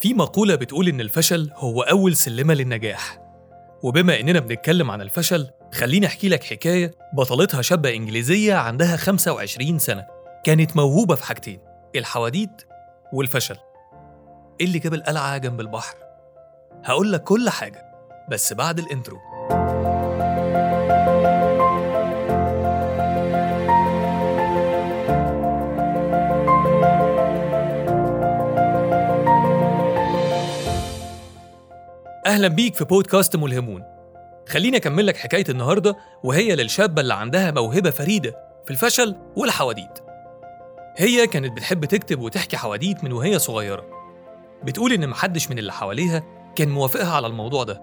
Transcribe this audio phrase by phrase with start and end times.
[0.00, 3.18] في مقولة بتقول إن الفشل هو أول سلمة للنجاح.
[3.82, 10.06] وبما إننا بنتكلم عن الفشل خليني أحكي لك حكاية بطلتها شابة إنجليزية عندها 25 سنة.
[10.44, 11.60] كانت موهوبة في حاجتين
[11.96, 12.62] الحواديت
[13.12, 13.56] والفشل.
[14.60, 15.94] إيه اللي جاب القلعة جنب البحر؟
[16.84, 17.84] هقول لك كل حاجة
[18.30, 19.18] بس بعد الانترو
[32.36, 33.82] أهلا بيك في بودكاست ملهمون.
[34.48, 39.98] خليني أكمل لك حكاية النهاردة وهي للشابة اللي عندها موهبة فريدة في الفشل والحواديت.
[40.96, 43.84] هي كانت بتحب تكتب وتحكي حواديت من وهي صغيرة.
[44.64, 46.22] بتقول إن محدش من اللي حواليها
[46.56, 47.82] كان موافقها على الموضوع ده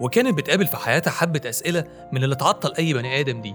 [0.00, 3.54] وكانت بتقابل في حياتها حبة أسئلة من اللي تعطل أي بني آدم دي.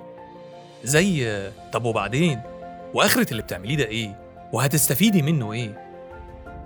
[0.84, 2.42] زي طب وبعدين؟
[2.94, 4.20] وآخرة اللي بتعمليه ده إيه؟
[4.54, 5.88] وهتستفيدي منه إيه؟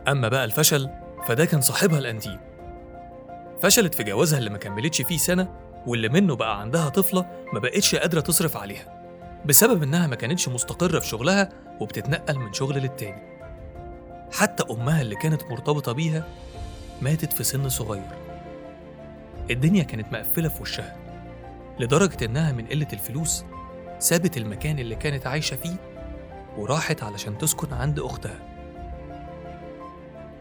[0.07, 0.89] أما بقى الفشل
[1.27, 2.48] فده كان صاحبها الأنتيم.
[3.61, 5.55] فشلت في جوازها اللي ما كملتش فيه سنة
[5.87, 8.99] واللي منه بقى عندها طفلة ما بقتش قادرة تصرف عليها
[9.45, 11.49] بسبب إنها ما كانتش مستقرة في شغلها
[11.79, 13.29] وبتتنقل من شغل للتاني.
[14.31, 16.27] حتى أمها اللي كانت مرتبطة بيها
[17.01, 18.17] ماتت في سن صغير.
[19.51, 20.95] الدنيا كانت مقفلة في وشها
[21.79, 23.43] لدرجة إنها من قلة الفلوس
[23.99, 25.75] سابت المكان اللي كانت عايشة فيه
[26.57, 28.39] وراحت علشان تسكن عند أختها.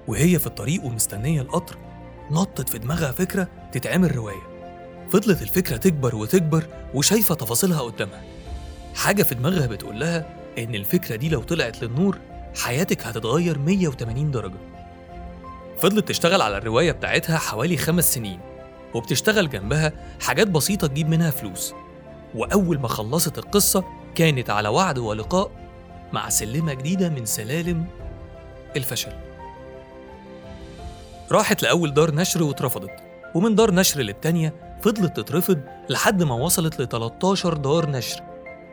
[0.08, 1.77] وهي في الطريق ومستنية القطر
[2.31, 4.43] نطت في دماغها فكرة تتعمل رواية.
[5.11, 8.23] فضلت الفكرة تكبر وتكبر وشايفة تفاصيلها قدامها.
[8.95, 10.27] حاجة في دماغها بتقول لها
[10.59, 12.19] إن الفكرة دي لو طلعت للنور
[12.62, 14.59] حياتك هتتغير 180 درجة.
[15.79, 18.41] فضلت تشتغل على الرواية بتاعتها حوالي خمس سنين
[18.95, 21.75] وبتشتغل جنبها حاجات بسيطة تجيب منها فلوس.
[22.35, 25.51] وأول ما خلصت القصة كانت على وعد ولقاء
[26.13, 27.87] مع سلمة جديدة من سلالم
[28.77, 29.13] الفشل.
[31.33, 32.91] راحت لأول دار نشر واترفضت
[33.34, 38.23] ومن دار نشر للتانية فضلت تترفض لحد ما وصلت ل 13 دار نشر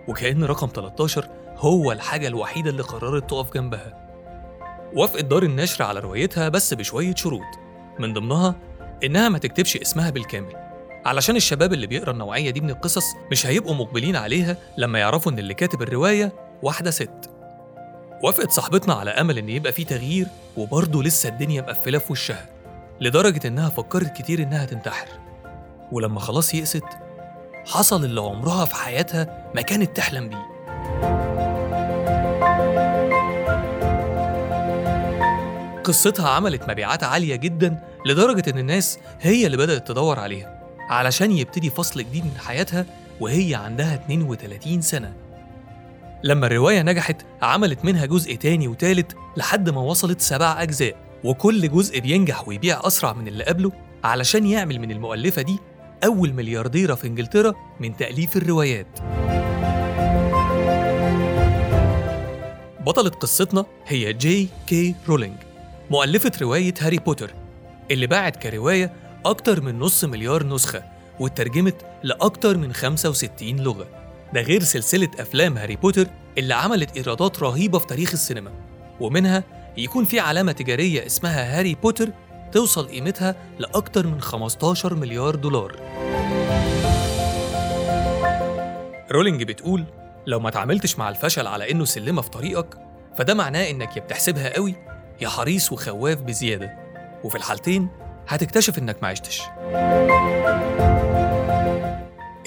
[0.07, 4.05] وكأن رقم 13 هو الحاجة الوحيدة اللي قررت تقف جنبها.
[4.95, 7.41] وافقت دار النشر على روايتها بس بشوية شروط
[7.99, 8.55] من ضمنها
[9.03, 10.53] إنها ما تكتبش اسمها بالكامل
[11.05, 15.39] علشان الشباب اللي بيقرأ النوعية دي من القصص مش هيبقوا مقبلين عليها لما يعرفوا إن
[15.39, 17.29] اللي كاتب الرواية واحدة ست.
[18.23, 20.27] وافقت صاحبتنا على أمل إن يبقى في تغيير
[20.57, 22.45] وبرضه لسه الدنيا مقفلة في وشها.
[23.01, 25.07] لدرجة إنها فكرت كتير إنها تنتحر.
[25.91, 26.83] ولما خلاص يئست
[27.65, 30.55] حصل اللي عمرها في حياتها ما كانت تحلم بيه.
[35.83, 41.69] قصتها عملت مبيعات عالية جدا لدرجة إن الناس هي اللي بدأت تدور عليها علشان يبتدي
[41.69, 42.85] فصل جديد من حياتها
[43.19, 45.13] وهي عندها 32 سنة.
[46.23, 51.04] لما الرواية نجحت عملت منها جزء تاني وتالت لحد ما وصلت سبع أجزاء.
[51.25, 53.71] وكل جزء بينجح ويبيع أسرع من اللي قبله
[54.03, 55.59] علشان يعمل من المؤلفة دي
[56.05, 58.99] أول مليارديرة في إنجلترا من تأليف الروايات.
[62.85, 65.35] بطلة قصتنا هي جي كي رولينج
[65.91, 67.33] مؤلفة رواية هاري بوتر
[67.91, 68.93] اللي باعت كرواية
[69.25, 70.83] أكتر من نص مليار نسخة
[71.19, 73.87] واترجمت لأكتر من 65 لغة.
[74.33, 78.51] ده غير سلسلة أفلام هاري بوتر اللي عملت إيرادات رهيبة في تاريخ السينما
[78.99, 79.43] ومنها
[79.77, 82.09] يكون في علامة تجارية اسمها هاري بوتر
[82.51, 85.75] توصل قيمتها لأكتر من 15 مليار دولار.
[89.11, 89.85] رولينج بتقول
[90.27, 92.77] لو ما تعاملتش مع الفشل على إنه سلمة في طريقك
[93.17, 94.75] فده معناه إنك يا بتحسبها قوي
[95.21, 96.73] يا حريص وخواف بزيادة.
[97.23, 97.89] وفي الحالتين
[98.27, 99.41] هتكتشف إنك ما عشتش.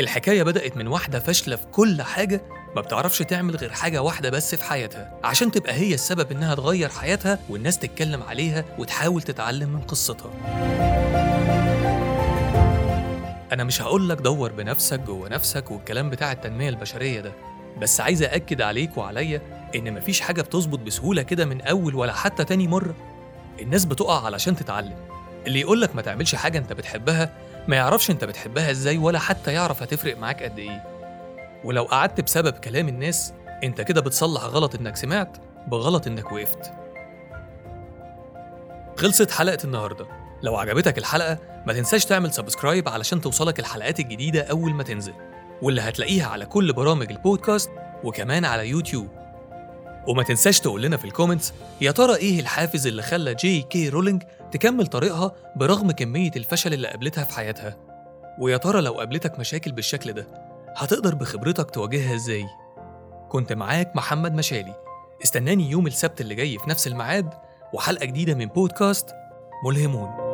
[0.01, 2.43] الحكاية بدأت من واحدة فاشلة في كل حاجة
[2.79, 6.89] ما بتعرفش تعمل غير حاجة واحدة بس في حياتها عشان تبقى هي السبب إنها تغير
[6.89, 10.31] حياتها والناس تتكلم عليها وتحاول تتعلم من قصتها.
[13.53, 17.33] أنا مش هقولك دور بنفسك جوه نفسك والكلام بتاع التنمية البشرية ده
[17.81, 19.41] بس عايز أأكد عليك وعليا
[19.75, 22.95] إن مفيش حاجة بتظبط بسهولة كده من أول ولا حتى تاني مرة.
[23.61, 24.97] الناس بتقع علشان تتعلم.
[25.47, 27.33] اللي يقولك ما تعملش حاجة أنت بتحبها
[27.69, 30.98] ما يعرفش أنت بتحبها إزاي ولا حتى يعرف هتفرق معاك قد إيه.
[31.65, 33.33] ولو قعدت بسبب كلام الناس
[33.65, 35.37] أنت كده بتصلح غلط إنك سمعت
[35.69, 36.73] بغلط إنك وقفت.
[38.97, 40.07] خلصت حلقة النهاردة.
[40.43, 45.15] لو عجبتك الحلقة ما تنساش تعمل subscribe علشان توصلك الحلقات الجديدة أول ما تنزل
[45.63, 47.71] واللي هتلاقيها على كل برامج البودكاست
[48.05, 49.09] وكمان على يوتيوب.
[50.09, 53.89] وما تنساش تقول لنا في ال comments يا ترى إيه الحافز اللي خلى جي كي
[53.89, 54.23] رولينج
[54.53, 57.77] تكمل طريقها برغم كمية الفشل اللي قابلتها في حياتها؟
[58.39, 60.48] ويا ترى لو قابلتك مشاكل بالشكل ده
[60.79, 62.47] هتقدر بخبرتك تواجهها إزاي؟
[63.29, 64.75] كنت معاك محمد مشالي.
[65.25, 67.35] استناني يوم السبت اللي جاي في نفس الميعاد
[67.73, 69.07] وحلقة جديدة من بودكاست
[69.65, 70.28] ملهمون.